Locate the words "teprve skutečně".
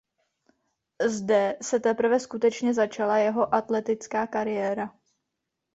1.79-2.73